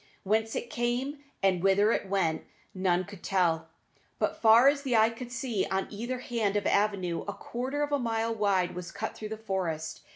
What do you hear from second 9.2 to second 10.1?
the forest.